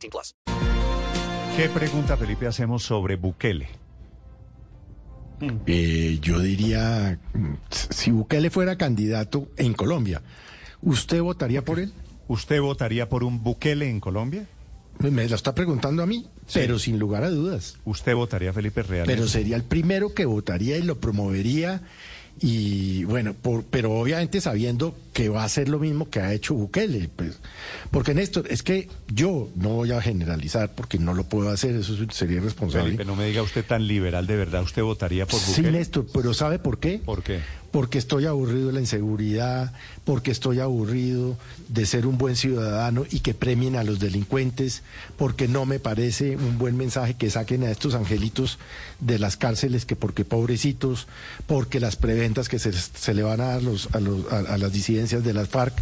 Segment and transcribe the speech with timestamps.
[0.00, 0.34] 18 plus.
[1.56, 3.68] ¿Qué pregunta, Felipe, hacemos sobre Bukele?
[5.66, 7.18] Eh, yo diría,
[7.70, 10.22] si Bukele fuera candidato en Colombia,
[10.82, 11.92] ¿usted votaría por él?
[12.28, 14.46] ¿Usted votaría por un Bukele en Colombia?
[14.98, 17.78] Me lo está preguntando a mí, pero sin lugar a dudas.
[17.86, 19.06] ¿Usted votaría Felipe Real?
[19.06, 21.82] Pero sería el primero que votaría y lo promovería.
[22.42, 26.54] Y bueno, por- pero obviamente sabiendo que va a hacer lo mismo que ha hecho
[26.54, 27.10] Bukele.
[27.14, 27.38] Pues,
[27.90, 31.94] porque Néstor, es que yo no voy a generalizar porque no lo puedo hacer, eso
[32.10, 32.84] sería irresponsable.
[32.86, 35.72] Felipe, no me diga usted tan liberal, ¿de verdad usted votaría por Sí, Bukele?
[35.72, 37.00] Néstor, pero ¿sabe por qué?
[37.04, 37.40] ¿Por qué?
[37.70, 39.72] Porque estoy aburrido de la inseguridad,
[40.04, 41.36] porque estoy aburrido
[41.68, 44.82] de ser un buen ciudadano y que premien a los delincuentes,
[45.16, 48.58] porque no me parece un buen mensaje que saquen a estos angelitos
[48.98, 51.06] de las cárceles, que porque pobrecitos,
[51.46, 54.58] porque las preventas que se, se le van a dar los- a, los- a- a
[54.58, 55.74] las disidencias de las FARC,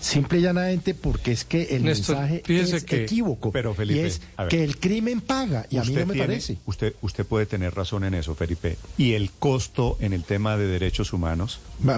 [0.00, 4.04] simple y llanamente porque es que el Néstor, mensaje es que- equívoco Pero, Felipe, y
[4.04, 4.48] es ver.
[4.48, 6.58] que el crimen paga y a mí no me tiene- parece.
[6.66, 8.76] Usted, usted puede tener razón en eso, Felipe.
[8.98, 11.35] ¿Y el costo en el tema de derechos humanos?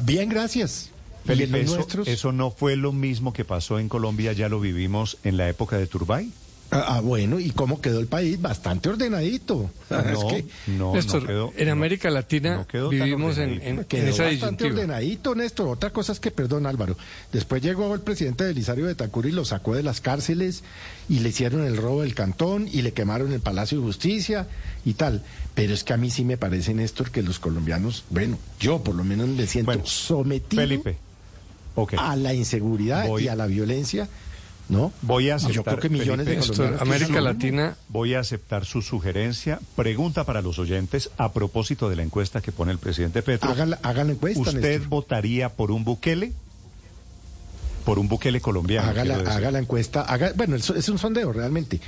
[0.03, 0.91] Bien, gracias.
[1.25, 2.09] ¿Y en Felipe, los eso, nuestros?
[2.09, 5.77] eso no fue lo mismo que pasó en Colombia, ya lo vivimos en la época
[5.79, 6.33] de Turbay.
[6.71, 8.39] Ah, ah, bueno, ¿y cómo quedó el país?
[8.43, 9.71] Bastante ordenadito.
[9.89, 13.85] No, Es que no, Néstor, no quedó- en América Latina no vivimos en, en- en
[13.87, 14.71] quedó esa bastante disyuntiva.
[14.71, 15.69] ordenadito, Néstor.
[15.69, 16.95] Otra cosa es que, perdón, Álvaro,
[17.33, 20.63] después llegó el presidente Belisario de Tancur y lo sacó de las cárceles
[21.09, 24.47] y le hicieron el robo del cantón y le quemaron el Palacio de Justicia
[24.85, 25.23] y tal.
[25.55, 28.95] Pero es que a mí sí me parece, Néstor, que los colombianos, bueno, yo por
[28.95, 30.99] lo menos me siento Bueno, sometido Felipe,
[31.97, 34.07] a la inseguridad Voy- y a la violencia,
[34.69, 34.93] ¿no?
[35.03, 37.03] Voy a yo aceptar, creo que millones de Felipe, Néstor, colombianos.
[37.03, 37.21] América.
[37.21, 39.61] Latina Voy a aceptar su sugerencia.
[39.77, 43.51] Pregunta para los oyentes a propósito de la encuesta que pone el presidente Petro.
[43.51, 44.89] Hagan hagan la encuesta, ¿Usted Néstor.
[44.89, 46.33] votaría por un Bukele?
[47.85, 48.89] Por un Bukele colombiano.
[48.91, 51.81] haga, la, haga encuesta, haga, bueno, eso es un sondeo realmente.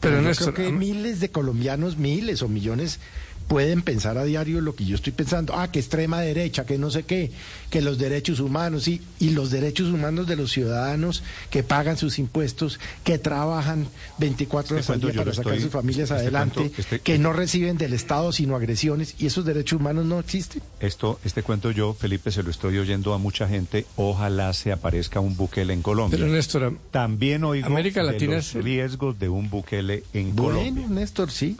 [0.00, 3.00] Pero, Pero, yo Néstor, creo que miles de colombianos, miles o millones
[3.50, 5.54] pueden pensar a diario lo que yo estoy pensando.
[5.58, 7.32] Ah, que extrema derecha, que no sé qué,
[7.68, 12.20] que los derechos humanos, sí, y los derechos humanos de los ciudadanos que pagan sus
[12.20, 16.14] impuestos, que trabajan 24 horas Este al cuento día para sacar estoy- sus familias este
[16.14, 20.20] adelante, cuento- este- que no reciben del Estado sino agresiones, y esos derechos humanos no
[20.20, 20.62] existen.
[20.78, 23.84] Esto, este cuento yo, Felipe, se lo estoy oyendo a mucha gente.
[23.96, 26.16] Ojalá se aparezca un Bukele en Colombia.
[26.20, 30.36] Pero Néstor, am- También oigo América de Latina los es- riesgos de un Bukele en
[30.36, 30.86] Bueno, Colombia.
[30.88, 31.56] Néstor, sí.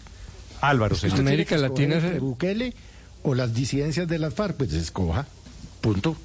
[0.61, 0.97] Álvaro.
[0.97, 2.75] América tiene que escoger Latina es- Bukele
[3.23, 5.27] o las disidencias de las FARC, pues escoja.
[5.81, 6.17] Punto.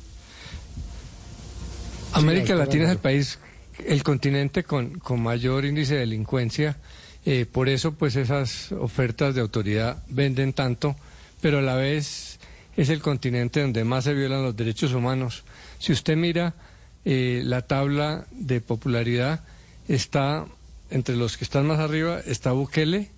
[2.13, 3.39] América Latina es el país,
[3.85, 6.77] el continente con, con mayor índice de delincuencia.
[7.25, 10.95] eh, por eso, pues esas ofertas de autoridad venden tanto,
[11.41, 12.39] pero a la vez
[12.77, 15.43] es el continente donde más se violan los derechos humanos.
[15.79, 16.53] Si usted mira
[17.03, 19.43] eh, la tabla de popularidad,
[19.87, 20.45] está
[20.91, 23.09] entre los que están más arriba está Bukele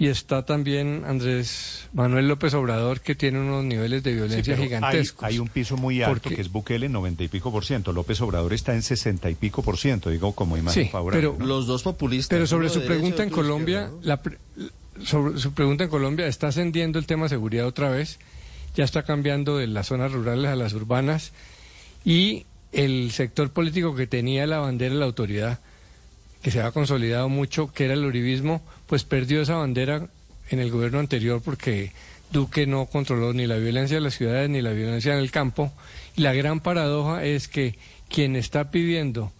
[0.00, 5.22] y está también Andrés Manuel López Obrador, que tiene unos niveles de violencia gigantescos.
[5.22, 7.92] hay un piso muy alto Porque- que es Bukele, 90 y pico por ciento.
[7.92, 11.20] López Obrador está en 60 y pico por ciento, digo, como imagen Sí, favorable.
[11.28, 11.44] pero- ¿no?
[11.46, 12.34] Los dos populistas.
[12.34, 14.38] Pero sobre su de pregunta en de Colombia, la pre-
[15.04, 18.18] sobre su pregunta en Colombia está ascendiendo el tema seguridad otra vez,
[18.74, 21.32] ya está cambiando de las zonas rurales a las urbanas
[22.06, 25.58] y el sector político que tenía la bandera de la autoridad,
[26.42, 30.08] que se ha consolidado mucho, que era el uribismo, pues perdió esa bandera
[30.48, 31.92] en el gobierno anterior porque
[32.32, 35.72] Duque no controló ni la violencia de las ciudades ni la violencia en el campo.
[36.16, 37.78] Y la gran paradoja es que
[38.08, 39.30] quien está pidiendo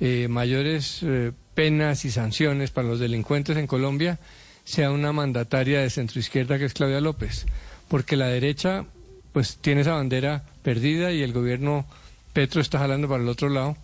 [0.00, 4.18] eh, mayores eh, penas y sanciones para los delincuentes en Colombia
[4.64, 7.46] sea una mandataria de centroizquierda que es Claudia López,
[7.88, 8.84] porque la derecha
[9.32, 11.86] pues tiene esa bandera perdida y el gobierno
[12.34, 13.78] Petro está jalando para el otro lado.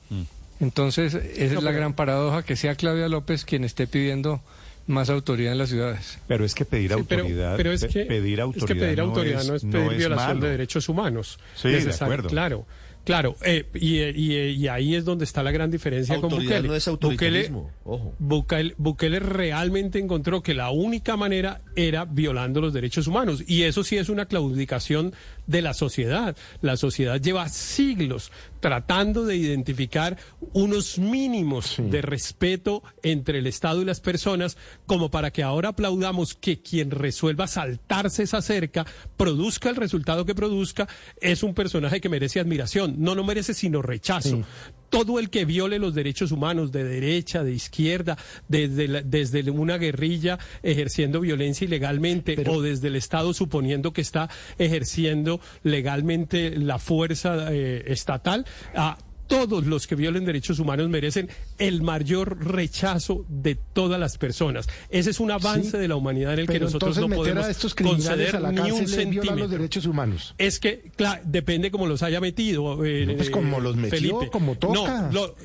[0.61, 4.43] Entonces, esa es la gran paradoja, que sea Claudia López quien esté pidiendo
[4.87, 6.19] más autoridad en las ciudades.
[6.29, 8.75] Pero es que pedir Sí, pero- autoridad, pero, es pe- que, pedir es autoridad, que
[8.81, 10.41] pedir autoridad no es, pedir no es violación malo.
[10.47, 11.39] de derechos humanos.
[11.57, 12.29] Sí, de acuerdo.
[12.29, 12.67] Claro,
[13.05, 13.37] claro.
[13.45, 16.69] eh, y, y- y ahí es donde está la gran diferencia con Autoridad Bukele.
[16.69, 18.15] no es autoritarismo, ojo.
[18.19, 23.43] Bukele, Bukele realmente encontró que la única manera era violando los derechos humanos.
[23.47, 25.13] Y eso sí es una claudicación
[25.47, 26.37] de la sociedad.
[26.61, 30.17] La sociedad lleva siglos tratando de identificar
[30.53, 34.57] unos mínimos de respeto entre el Estado y las personas,
[34.87, 38.85] como para que ahora aplaudamos que quien resuelva saltarse esa cerca,
[39.17, 40.89] produzca el resultado que produzca,
[41.21, 44.43] es un personaje que merece admiración, no no merece sino rechazo.
[44.91, 48.17] Todo el que viole los derechos humanos de derecha, de izquierda,
[48.49, 54.29] desde, la- desde una guerrilla ejerciendo violencia ilegalmente o desde el Estado suponiendo que está
[54.59, 58.97] ejerciendo legalmente la fuerza eh, estatal, a
[59.27, 61.29] todos los que violen derechos humanos merecen
[61.59, 64.69] el mayor rechazo de todas las personas.
[64.91, 67.51] Ese es un avance Sí, de la humanidad en el que nosotros no podemos a
[67.51, 69.49] estos criminales conceder a la ni un violar los centímetro.
[69.49, 70.35] derechos humanos.
[70.39, 72.85] Es que, claro, depende cómo los haya metido.
[72.85, 74.31] eh, No, pues como los metió, Felipe.
[74.31, 75.03] como toca.
[75.03, 75.37] No, lo-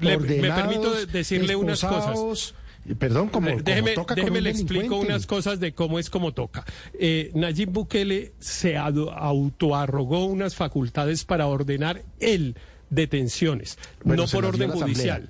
[0.00, 2.54] le- me permito de- decirle unas cosas.
[2.88, 6.32] eh, Perdón, como, como déjeme toca déjeme le explico unas cosas de cómo es como
[6.32, 6.64] toca.
[6.98, 12.56] Eh, Nayib Bukele se autoarrogó unas facultades para ordenar él
[12.94, 15.22] detenciones, Bueno, no por orden asamblea.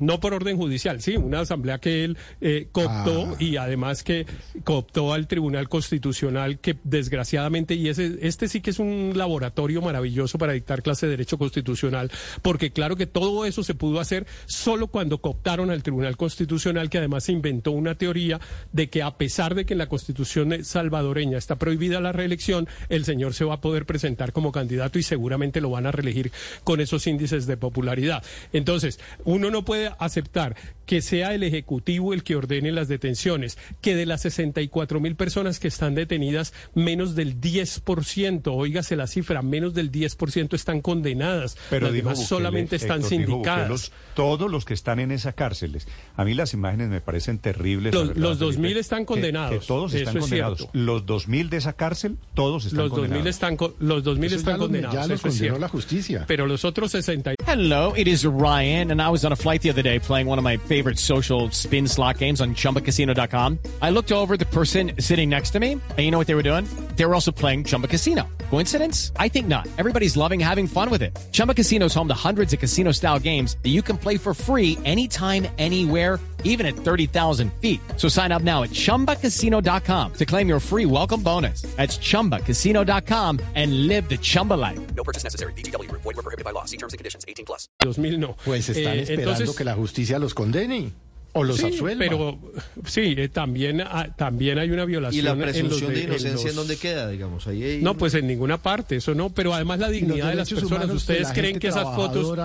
[0.00, 3.36] No por orden judicial, sí, una asamblea que él eh, cooptó Ah.
[3.38, 4.26] y además que
[4.64, 10.38] cooptó al Tribunal Constitucional que desgraciadamente, y ese, este sí que es un laboratorio maravilloso
[10.38, 12.10] para dictar clase de derecho constitucional,
[12.42, 16.98] porque claro que todo eso se pudo hacer solo cuando cooptaron al Tribunal Constitucional, que
[16.98, 18.40] además inventó una teoría
[18.72, 23.04] de que a pesar de que en la Constitución salvadoreña está prohibida la reelección, el
[23.04, 26.32] señor se va a poder presentar como candidato y seguramente lo van a reelegir
[26.64, 28.22] con esos índices de popularidad.
[28.52, 30.56] Entonces, uno no puede aceptar
[30.86, 35.58] que sea el Ejecutivo el que ordene las detenciones, que de las 64 mil personas
[35.60, 41.56] que están detenidas, menos del 10%, oígase la cifra, menos del 10% están condenadas.
[41.70, 43.68] Pero las dijo demás Bukele, solamente están Héctor, sindicadas.
[43.68, 45.86] Bukele, todos los que están en esas cárceles.
[46.16, 47.94] A mí las imágenes me parecen terribles.
[47.94, 50.58] Los- verdad, los 2.000 Felipe, están que- condenados, Que, todos eso están es condenados.
[50.58, 50.78] cierto.
[50.78, 53.26] Los 2.000 de esa cárcel, todos están Los 2.000 condenados.
[53.28, 54.94] están, los 2000 Eso están ya los- condenados.
[54.94, 55.58] ya los es condenó cierto.
[55.60, 56.24] la justicia.
[56.26, 59.68] Pero los otros 60 Hello, it is Ryan, and I was on a flight the
[59.68, 63.58] other day playing one of my favorite social spin slot games on chumbacasino.com.
[63.82, 66.42] I looked over the person sitting next to me, and you know what they were
[66.42, 66.66] doing?
[66.96, 68.28] They were also playing Chumba Casino.
[68.50, 69.12] Coincidence?
[69.18, 69.66] I think not.
[69.78, 71.18] Everybody's loving having fun with it.
[71.32, 74.34] Chumba Casino is home to hundreds of casino style games that you can play for
[74.34, 77.80] free anytime, anywhere, even at 30,000 feet.
[77.96, 81.62] So sign up now at chumbacasino.com to claim your free welcome bonus.
[81.76, 84.78] That's chumbacasino.com and live the Chumba life.
[84.94, 85.54] No purchase necessary.
[85.54, 86.02] VGW Group.
[86.02, 86.66] Void were prohibited by law.
[86.66, 87.24] See terms and conditions.
[87.26, 87.68] 18 plus.
[87.80, 88.36] 2000 no.
[88.44, 90.92] Pues están Eh, esperando entonces- que la justicia los condene
[91.34, 91.98] o los Sí, absuelva.
[92.04, 92.38] pero
[92.86, 95.18] sí, eh, también, ah, también hay una violación.
[95.18, 97.46] ¿Y la en los presunción de, en inocencia en, los- dónde queda, digamos?
[97.46, 100.48] Ahí hay- No, pues en ninguna parte, eso no, pero además la dignidad de las
[100.48, 100.70] personas.
[100.70, 102.36] humanos de ¿Ustedes la creen que esas fotos...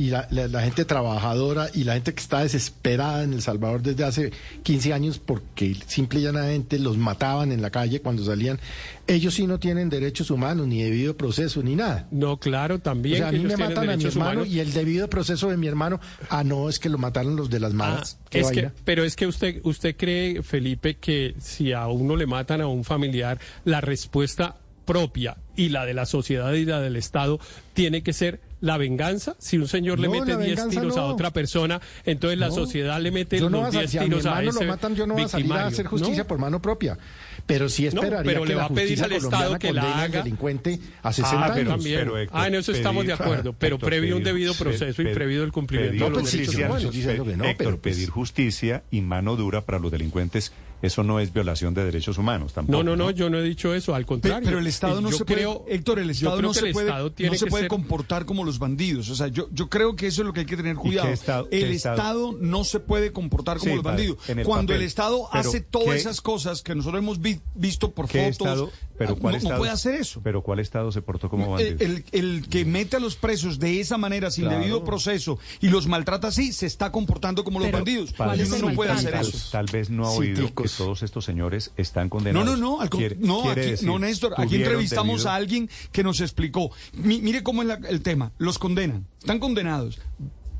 [0.00, 3.82] Y la, la- la gente trabajadora y la gente que está desesperada en El Salvador
[3.82, 8.60] desde hace 15 años porque simple y llanamente los mataban en la calle cuando salían,
[9.08, 12.06] ellos sí no tienen derechos humanos, ni debido proceso, ni nada.
[12.12, 14.48] No, claro, O también sea, a mí me matan a mi hermano humanos.
[14.54, 15.98] y el debido proceso de mi hermano,
[16.30, 18.18] ah, no, es que lo mataron los de las Ah, maras.
[18.30, 22.26] Qué es que, pero es que usted, usted cree, Felipe, que si a uno le
[22.26, 26.94] matan a un familiar, la respuesta propia y la de la sociedad y la del
[26.94, 27.40] Estado
[27.74, 29.36] tiene que ser la venganza.
[29.38, 32.50] Si un señor le No, mete la 10 venganza tiros a otra persona, entonces la
[32.50, 34.70] sociedad le mete Yo los vas a- 10 si a mi tiros a ese lo
[34.70, 36.26] matan, yo no voy a salir a hacer justicia No.
[36.26, 36.98] por mano propia.
[37.46, 40.02] Pero sí No, esperaría pero que le va a pedir justicia al Estado que la
[40.02, 40.22] haga.
[40.22, 41.82] delincuente a 60 Ah, pero años.
[41.82, 42.00] también.
[42.00, 45.44] Héctor, ah, en eso estamos de acuerdo, pero Héctor, previo un debido proceso y previo
[45.44, 47.36] el cumplimiento pedir de los pues derechos humanos.
[47.38, 51.32] no, Héctor, pero pues- pedir justicia y mano dura para los delincuentes, eso no es
[51.32, 52.76] violación de derechos humanos tampoco.
[52.78, 54.44] No, no, no, yo no he dicho eso, al contrario.
[54.44, 56.72] Pero el Estado Eh, no yo se creo- puede, Héctor, el Estado no se el
[56.72, 59.10] puede, Estado tiene no se que puede ser- comportar como los bandidos.
[59.10, 61.08] O sea, yo, yo creo que eso es lo que hay que tener cuidado.
[61.08, 61.96] qué Estado- el Estado?
[61.96, 64.18] Estado no se puede comportar como Sí, los bandidos.
[64.28, 64.82] el Cuando papel.
[64.82, 68.30] el Estado Pero, hace todas ¿qué- esas cosas que nosotros hemos vi- visto por ¿Qué
[68.32, 68.70] fotos, Estado?
[68.98, 69.58] Pero ah, ¿cuál no, no Estado?
[69.58, 70.20] puede hacer eso.
[70.24, 71.76] Pero ¿cuál Estado se portó como bandido?
[71.78, 74.58] El, el- el que mete a los presos de esa manera, sin Claro.
[74.60, 78.12] debido proceso, y los maltrata así, se está comportando como los bandidos.
[78.16, 79.48] ¿cuál Y es uno no puede hacer tal, eso.
[79.52, 80.50] tal vez no ha oído.
[80.70, 82.46] Que todos estos señores están No, condenados.
[82.46, 85.34] no, no, al con- Quiere- no, quiere aquí- decir, no, Néstor, aquí entrevistamos debido- a
[85.34, 86.70] alguien que nos explicó.
[86.94, 88.32] Mi- mire cómo es la- el tema.
[88.38, 89.98] Los condenan, están condenados,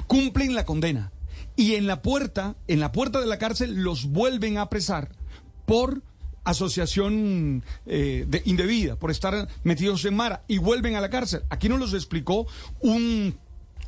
[0.06, 1.12] cumplen la condena
[1.56, 5.10] y en la puerta, en la puerta de la cárcel los vuelven a apresar
[5.66, 6.02] por
[6.44, 11.42] asociación eh, de- indebida, por estar metidos en mara y vuelven a la cárcel.
[11.50, 12.46] Aquí nos los explicó
[12.80, 13.34] un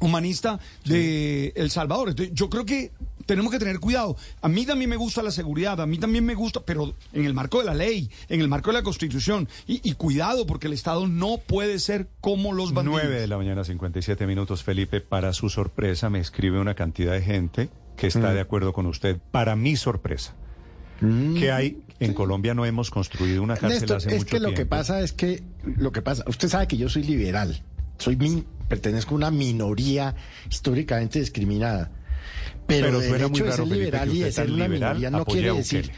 [0.01, 2.11] humanista de El Salvador.
[2.11, 2.91] Entonces, yo creo que
[3.31, 4.17] tenemos que tener cuidado.
[4.43, 7.33] A mí también me gusta la seguridad, a mí también me gusta, pero en el
[7.33, 9.49] marco de la ley, en el marco de la Constitución.
[9.69, 13.03] Y, y cuidado, porque el Estado no puede ser como los bandidos.
[13.05, 14.65] 9 de la mañana, 57 minutos.
[14.65, 18.87] Felipe, para su sorpresa, me escribe una cantidad de gente que está de acuerdo con
[18.87, 19.19] usted.
[19.31, 20.35] Para mi sorpresa,
[21.01, 24.49] que hay en Colombia no hemos construido una cárcel Néstor, hace es mucho que lo
[24.49, 24.57] tiempo.
[24.59, 25.43] que pasa es que
[25.77, 27.63] lo que pasa, usted sabe que yo soy liberal,
[27.99, 30.15] soy min- pertenezco a una minoría
[30.51, 31.91] históricamente discriminada.
[32.71, 34.95] Pero, Pero el suena muy hecho de raro, ser liberal y de ser una liberal
[34.97, 35.93] minoría no quiere decir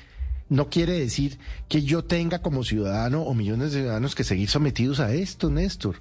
[0.52, 1.38] no quiere decir
[1.68, 5.96] que yo tenga como ciudadano o millones de ciudadanos que seguir sometidos a esto, Néstor.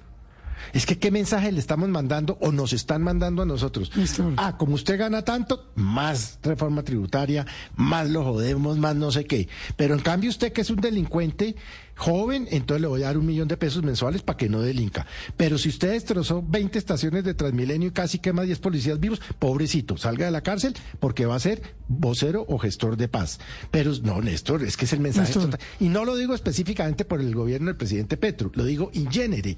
[0.72, 3.96] Es que qué mensaje le estamos mandando o nos están mandando a nosotros.
[3.96, 4.34] Néstor.
[4.36, 9.48] Ah, como usted gana tanto, más reforma tributaria, más lo jodemos, más no sé qué.
[9.76, 11.56] Pero en cambio usted que es un delincuente
[11.96, 15.06] joven, entonces le voy a dar un millón de pesos mensuales para que no delinca.
[15.36, 19.96] Pero si usted destrozó 20 estaciones de Transmilenio y casi quema 10 policías vivos, pobrecito,
[19.96, 23.38] salga de la cárcel porque va a ser vocero o gestor de paz.
[23.70, 25.50] Pero no, Néstor, es que es el mensaje Néstor.
[25.50, 25.60] total.
[25.80, 29.56] Y no lo digo específicamente por el gobierno del presidente Petro, lo digo in genere.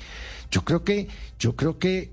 [0.50, 2.10] Yo creo que, yo creo que,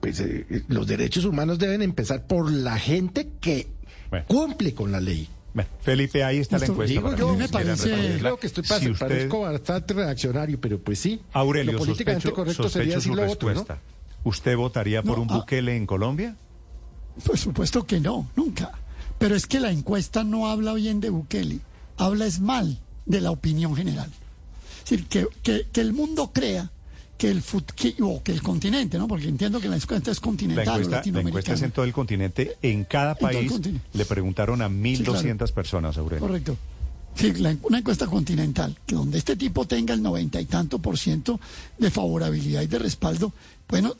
[0.00, 3.68] pues, eh, los derechos humanos deben empezar por la gente que
[4.10, 4.26] Bueno.
[4.28, 5.28] cumple con la ley.
[5.54, 6.92] Bueno, Felipe, ahí está la Esto- encuesta.
[6.94, 8.16] digo yo, que me parece-.
[8.18, 11.20] Creo que estoy Si usted, parezco bastante reaccionario, pero pues sí.
[11.32, 13.54] Aurelio, lo políticamente sospecho, correcto sospecho sería decir lo otro, ¿no?
[13.54, 13.82] respuesta.
[14.24, 15.34] ¿Usted votaría por No, un ah.
[15.38, 16.36] Bukele en Colombia?
[17.26, 18.72] Por supuesto que no, nunca.
[19.18, 21.58] Pero es que la encuesta no habla bien de Bukele,
[21.98, 24.10] habla es mal de la opinión general.
[24.84, 26.70] Es decir, que, que- que el mundo crea
[27.22, 29.06] que el, fut- que, o que el continente, ¿no?
[29.06, 31.84] Porque entiendo que la encuesta es La continental o encuesta, la encuesta es en todo
[31.84, 32.56] el continente.
[32.62, 33.52] En cada país
[33.92, 36.26] le preguntaron a 1.200 personas, Aurelio.
[36.26, 36.56] Correcto.
[37.14, 40.98] Sí, la- una encuesta continental, que donde este tipo tenga el noventa y tanto por
[40.98, 41.38] ciento
[41.78, 43.32] de favorabilidad y de respaldo,
[43.68, 43.94] bueno,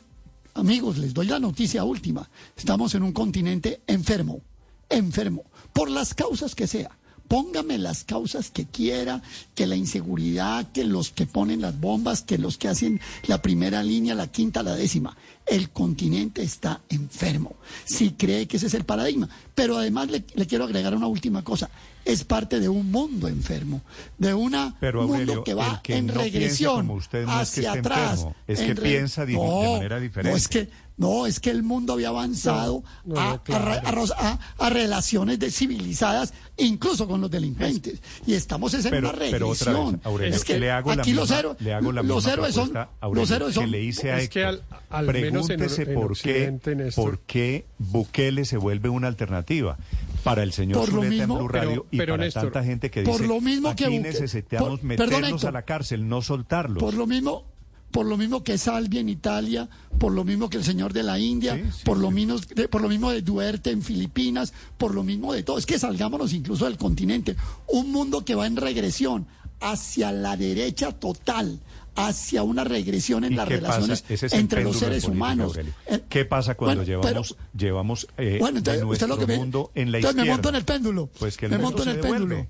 [0.55, 2.29] amigos, les doy la noticia última.
[2.57, 4.41] Estamos en un continente enfermo,
[4.89, 6.89] enfermo, por las causas que sea.
[7.27, 9.21] Póngame las causas que quiera,
[9.55, 13.83] que la inseguridad, que los que ponen las bombas, que los que hacen la primera
[13.83, 15.17] línea, la quinta, la décima.
[15.45, 17.55] El continente está enfermo.
[17.85, 19.27] Si cree que ese es el paradigma.
[19.53, 21.69] Pero además le, le quiero agregar una última cosa.
[22.05, 23.81] Es parte de un mundo enfermo,
[24.17, 27.59] de una Pero, mundo que va que en no regresión como usted no es que
[27.61, 28.11] hacia esté atrás.
[28.11, 30.31] enfermo, es que re- piensa de manera diferente.
[30.31, 33.65] No, es que no, es que el mundo había avanzado No, no, a, a claro.
[33.65, 38.01] re- a ros- a- a relaciones de civilizadas, incluso con los delincuentes.
[38.27, 40.01] Y estamos es en Pero- una pero otra vez, regresión.
[40.03, 42.53] Aurelio, es que le hago la aquí los misma- héroes, le hago la los héroes
[42.53, 44.61] son, Aurelio, los héroes que son le hice a Es que Héctor.
[44.89, 49.77] al- al menos en- Pregúntese en por, qué, por qué Bukele se vuelve una alternativa
[50.23, 52.43] para el señor Por lo Zuleta mismo- en Blue Radio Pero- y pero, para Néstor,
[52.43, 55.49] tanta gente que por dice lo mismo aquí que Buque- necesitamos por- meterlos perdón, Héctor.
[55.49, 56.81] a la cárcel, no soltarlos.
[56.83, 57.45] Por lo mismo,
[57.91, 61.19] por lo mismo que Salvi en Italia, por lo mismo que el señor de la
[61.19, 62.13] India, Sí, sí, por lo sí.
[62.15, 65.57] mismo de, por lo mismo de Duerte en Filipinas, por lo mismo de todo.
[65.59, 67.35] Es que salgámonos incluso del continente.
[67.67, 69.27] Un mundo que va en regresión
[69.59, 71.59] hacia la derecha total,
[71.95, 75.57] hacia una regresión en ¿Y las relaciones es entre los seres humanos.
[75.87, 79.17] Eh, ¿Qué pasa cuando bueno, llevamos, pero- llevamos eh, bueno, entonces, de usted nuestro lo
[79.19, 80.25] que me, mundo en la entonces izquierda?
[80.25, 81.09] me monto en el péndulo.
[81.19, 82.35] Pues que el me monto en el devuelve.
[82.35, 82.49] péndulo.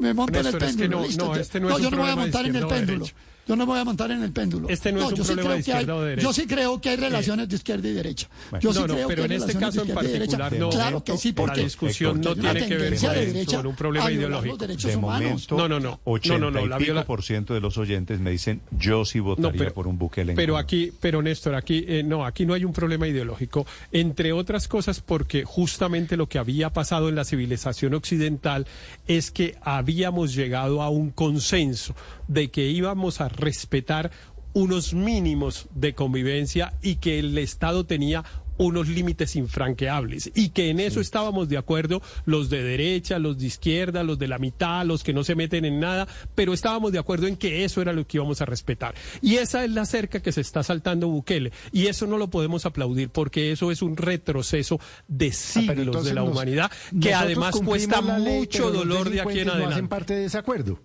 [0.00, 1.00] Me monto en el Néstor, es que péndulo.
[1.00, 1.24] no, listo.
[1.26, 3.06] no, Yo- este no es un yo no me voy a montar en el péndulo.
[3.48, 4.68] Yo no me voy a montar en el péndulo.
[4.68, 6.22] Este no es un yo sí problema creo de que hay- izquierda o derecha.
[6.28, 8.28] Yo sí creo que hay relaciones de izquierda y derecha.
[8.50, 8.62] Bueno.
[8.62, 10.68] Yo sí no, no, creo pero que en este caso en de izquierda particular no.
[10.70, 14.10] Claro que sí, La porque discusión porque no tiene que ver con de un problema
[14.12, 14.52] ideológico.
[14.52, 15.22] Los derechos de humanos.
[15.50, 16.00] momento, No, no, no.
[16.04, 19.50] 80 No, no, la viola- por ciento de los oyentes me dicen yo sí votaría
[19.50, 20.62] No, pero, por un Bukele pero Colombia".
[20.64, 25.00] aquí, pero Néstor, aquí eh, no, aquí no hay un problema ideológico, entre otras cosas
[25.00, 28.66] porque justamente lo que había pasado en la civilización occidental
[29.06, 31.94] es que habíamos llegado a un consenso
[32.28, 34.10] de que íbamos a respetar
[34.54, 38.24] unos mínimos de convivencia y que el Estado tenía
[38.60, 43.46] unos límites infranqueables y que en eso estábamos de acuerdo los de derecha, los de
[43.46, 46.98] izquierda, los de la mitad, los que no se meten en nada, pero estábamos de
[46.98, 48.96] acuerdo en que eso era lo que íbamos a respetar.
[49.22, 52.66] Y esa es la cerca que se está saltando Bukele y eso no lo podemos
[52.66, 56.68] aplaudir porque eso es un retroceso de Ah, siglos de la nos- humanidad
[57.00, 59.74] que además cuesta ley, mucho dolor de aquí en no adelante.
[59.74, 60.80] hacen parte de ese acuerdo.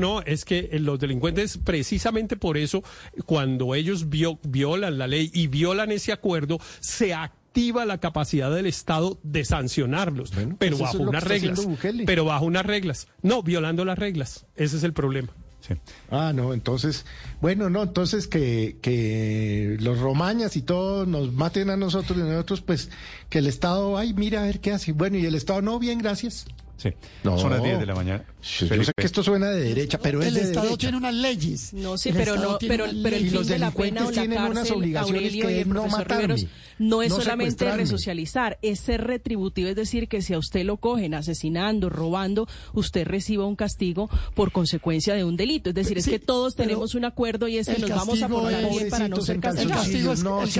[0.00, 2.82] No, es que eh, los delincuentes, precisamente por eso,
[3.26, 8.64] cuando ellos vio- violan la ley y violan ese acuerdo, se activa la capacidad del
[8.66, 11.68] Estado de sancionarlos, Bueno, pero pues bajo unas reglas.
[12.06, 13.08] Pero bajo unas reglas.
[13.20, 14.46] No, violando las reglas.
[14.56, 15.28] Ese es el problema.
[15.60, 15.74] Sí.
[16.10, 17.04] Ah, no, entonces,
[17.40, 22.62] bueno, no, entonces que, que los romañas y todos nos maten a nosotros y nosotros,
[22.62, 22.90] pues,
[23.28, 24.90] que el Estado, ay, mira a ver qué hace.
[24.92, 26.46] Bueno, y el Estado, no, bien, gracias.
[26.82, 26.88] Sí.
[27.22, 27.38] No.
[27.38, 28.24] Son las 10 de la mañana.
[28.42, 28.86] Yo Felipe.
[28.86, 30.78] sé que esto suena de derecha, pero es el de Estado derecha.
[30.80, 31.72] tiene unas leyes.
[31.74, 34.00] No, sí, El pero Estado no, tiene pero, unas pero el fin de la pena
[34.06, 36.22] o delincuentes la tienen unas cárcel, obligaciones Aurelio que y el es no profesor matarme,
[36.34, 36.46] Riveros,
[36.80, 40.78] no es no solamente resocializar, es ser retributivo, es decir, que si a usted lo
[40.78, 45.68] cogen asesinando, robando, usted reciba un castigo por consecuencia de un delito.
[45.70, 48.28] Es decir, es Sí, que todos tenemos un acuerdo y es que nos vamos a
[48.28, 49.86] portar es- bien para no ser castigados.
[49.86, 50.54] es, No, el, pues,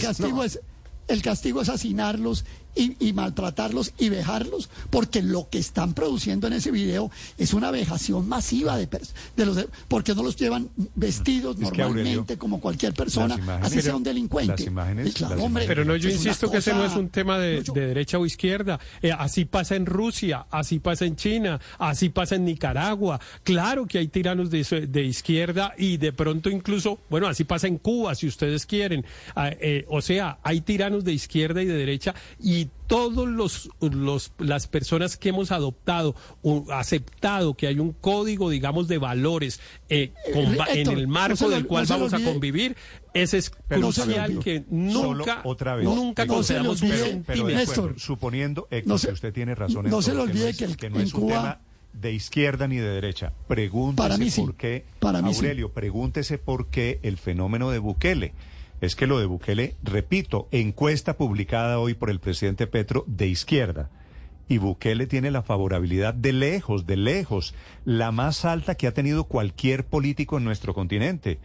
[0.00, 0.44] castigo no.
[0.44, 0.60] es
[1.08, 2.44] el castigo es asesinarlos
[2.78, 7.70] y, y maltratarlos y vejarlos, porque lo que están produciendo en ese video es una
[7.70, 8.88] vejación masiva de,
[9.36, 13.66] de los de- porque no los llevan vestidos Es normalmente Aurelio, como cualquier persona, imágenes-
[13.66, 14.52] así sea un delincuente.
[14.52, 17.38] las imágenes- claro, las hombre, Pero no, yo insisto que ese no es un tema
[17.38, 18.78] de, No, yo- de derecha o izquierda.
[19.02, 23.20] Eh, así pasa en Rusia, así pasa en China, así pasa en Nicaragua.
[23.42, 27.78] Claro que hay tiranos de, de izquierda y de pronto incluso, bueno, así pasa en
[27.78, 29.04] Cuba, si ustedes quieren.
[29.34, 34.32] Ah, eh, o sea, hay tiranos de izquierda y de derecha y todos los, los
[34.38, 40.12] las personas que hemos adoptado o aceptado que hay un código digamos de valores eh,
[40.32, 42.76] con ba- en Héctor, el no marco del cual no vamos a olvide- convivir
[43.14, 44.40] ese es Pero no crucial olvide.
[44.40, 45.84] que Solo nunca otra vez.
[45.84, 47.94] nunca No se le concedamos olvide- un Pero, pero, centímetro.
[47.98, 50.50] Suponiendo, Héctor, no se- que usted tiene razón en no se todo, le que olvide
[50.50, 51.60] es- que el- no en es un Cuba- tema
[51.94, 53.32] de izquierda ni de derecha.
[53.48, 54.40] Pregúntese Para mí sí.
[54.42, 55.40] por qué, Para mí sí.
[55.40, 58.32] Aurelio, pregúntese por qué el fenómeno de Bukele.
[58.80, 63.90] Es que lo de Bukele, repito, encuesta publicada hoy por el presidente Petro de izquierda.
[64.48, 67.54] Y Bukele tiene la favorabilidad de lejos, de lejos,
[67.84, 71.38] la más alta que ha tenido cualquier político en nuestro continente.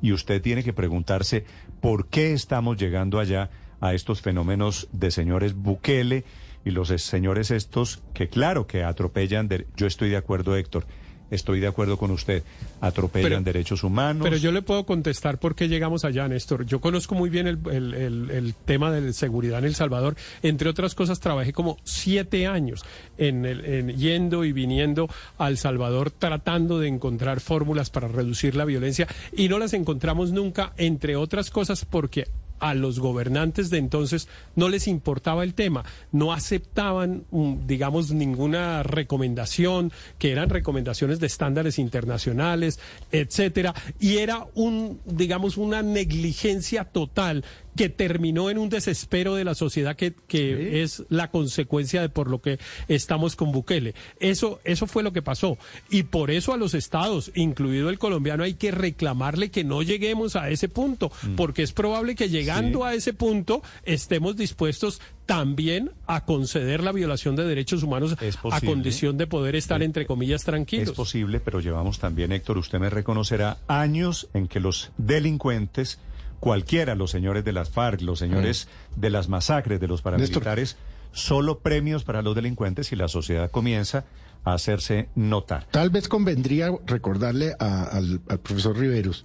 [0.00, 1.44] Y usted tiene que preguntarse
[1.80, 3.50] por qué estamos llegando allá
[3.80, 6.24] a estos fenómenos de señores Bukele
[6.64, 10.86] y los es- señores estos que claro que atropellan, de- yo estoy de acuerdo Héctor,
[11.32, 12.42] estoy de acuerdo con usted,
[12.80, 14.22] atropellan Pero- derechos humanos.
[14.22, 16.64] Pero yo le puedo contestar por qué llegamos allá, Néstor.
[16.66, 20.14] Yo conozco muy bien el, el- el- el tema de seguridad en El Salvador.
[20.42, 22.84] Entre otras cosas, trabajé como siete años
[23.18, 25.08] en, el- en yendo y viniendo
[25.38, 30.72] al Salvador tratando de encontrar fórmulas para reducir la violencia y no las encontramos nunca,
[30.76, 32.26] entre otras cosas porque
[32.62, 38.84] a los gobernantes de entonces no les importaba el tema, no aceptaban, mm, digamos, ninguna
[38.84, 42.78] recomendación, que eran recomendaciones de estándares internacionales,
[43.10, 47.44] etcétera, y era un, digamos, una negligencia total
[47.76, 52.28] que terminó en un desespero de la sociedad que, que es la consecuencia de por
[52.28, 53.94] lo que estamos con Bukele.
[54.20, 55.58] Eso, eso fue lo que pasó.
[55.90, 60.36] Y por eso a los estados, incluido el colombiano, hay que reclamarle que no lleguemos
[60.36, 66.24] a ese punto, porque es probable que llegando a ese punto estemos dispuestos también a
[66.24, 68.16] conceder la violación de derechos humanos
[68.50, 70.90] a condición de poder estar, entre comillas, tranquilos.
[70.90, 75.98] Es posible, pero llevamos también, Héctor, usted me reconocerá, años en que los delincuentes,
[76.42, 80.76] cualquiera, los señores de las FARC, los señores de las masacres, de los paramilitares,
[81.12, 84.06] solo premios para los delincuentes y la sociedad comienza
[84.42, 85.68] a hacerse notar.
[85.70, 89.24] Tal vez convendría recordarle a- al, al profesor Riveros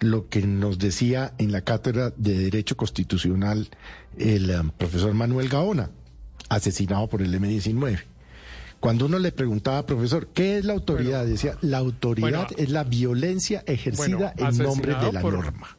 [0.00, 3.68] lo que nos decía en la cátedra de Derecho Constitucional
[4.18, 5.90] el um, profesor Manuel Gaona,
[6.48, 8.00] asesinado por el M-19.
[8.80, 11.26] Cuando uno le preguntaba, profesor, ¿qué es la autoridad?
[11.26, 15.76] Decía, la autoridad Bueno, es la violencia ejercida bueno, en nombre de la por- norma.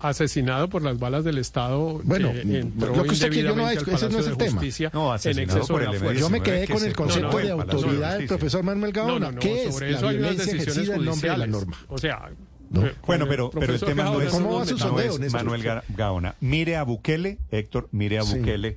[0.00, 2.00] Asesinado por las balas del Estado.
[2.04, 4.50] Bueno, que entró lo que usted quiere, yo no- ese no es el de tema.
[4.52, 5.98] Justicia No, en exceso por el la M19.
[5.98, 6.20] fuerza.
[6.20, 9.18] Yo me quedé que con el concepto de autoridad del profesor Manuel Gaona.
[9.26, 11.46] no, no, ¿Qué es sobre la eso hay unas decisiones ejercida en nombre de la
[11.48, 11.76] norma?
[11.88, 12.30] O sea,
[12.70, 12.86] No.
[12.86, 15.32] eh, Bueno, pero, pero el tema no es, ¿Cómo va su no es?
[15.32, 16.34] Manuel Ga- Gaona.
[16.40, 18.38] Mire a Bukele, Héctor, mire a Sí.
[18.38, 18.76] Bukele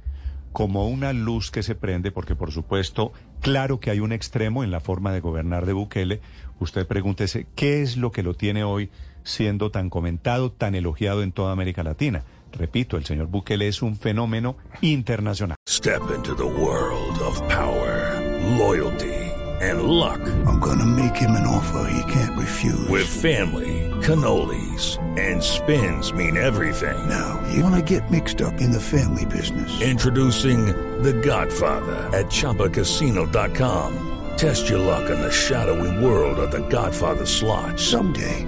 [0.53, 4.71] como una luz que se prende, porque por supuesto, claro que hay un extremo en
[4.71, 6.19] la forma de gobernar de Bukele.
[6.59, 8.89] Usted pregúntese, ¿qué es lo que lo tiene hoy
[9.23, 12.23] siendo tan comentado, tan elogiado en toda América Latina?
[12.51, 15.55] Repito, el señor Bukele es un fenómeno internacional.
[15.67, 18.19] Step into the world of power,
[18.57, 19.13] loyalty,
[19.61, 20.19] and luck.
[20.45, 22.89] I'm gonna make him an offer he can't refuse.
[22.89, 26.97] With family, cannolis, and spins mean everything.
[27.07, 29.81] Now, you wanna get mixed up in the family business.
[29.81, 30.65] Introducing
[31.03, 34.07] The Godfather at ChumbaCasino.com.
[34.37, 37.79] Test your luck in the shadowy world of The Godfather slot.
[37.79, 38.47] Someday,